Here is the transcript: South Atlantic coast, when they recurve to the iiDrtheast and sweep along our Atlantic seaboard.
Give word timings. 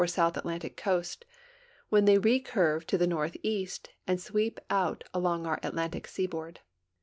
South 0.07 0.35
Atlantic 0.35 0.75
coast, 0.75 1.25
when 1.89 2.05
they 2.05 2.17
recurve 2.17 2.85
to 2.85 2.97
the 2.97 3.05
iiDrtheast 3.05 3.89
and 4.07 4.19
sweep 4.19 4.59
along 4.71 5.45
our 5.45 5.59
Atlantic 5.61 6.07
seaboard. 6.07 6.61